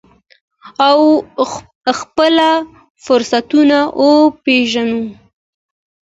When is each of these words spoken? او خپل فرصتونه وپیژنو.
او 0.87 1.01
خپل 1.97 2.35
فرصتونه 3.05 3.77
وپیژنو. 4.05 5.01